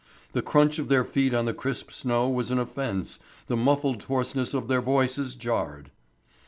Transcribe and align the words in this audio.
The 0.31 0.41
crunch 0.41 0.79
of 0.79 0.87
their 0.87 1.03
feet 1.03 1.31
on 1.35 1.45
the 1.45 1.53
crisp 1.53 1.91
snow 1.91 2.27
was 2.27 2.49
an 2.49 2.57
offence, 2.57 3.19
the 3.45 3.55
muffled 3.55 4.01
hoarseness 4.01 4.55
of 4.55 4.67
their 4.67 4.81
voices 4.81 5.35
jarred. 5.35 5.91